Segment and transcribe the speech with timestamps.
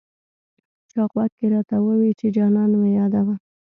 [0.91, 3.35] چا غوږ کې راته وویې چې جانان مه یادوه.